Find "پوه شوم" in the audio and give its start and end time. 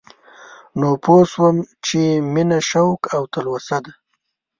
1.03-1.55